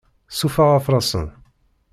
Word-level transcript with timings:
Sufeɣ 0.39 0.69
afrasen. 0.77 1.27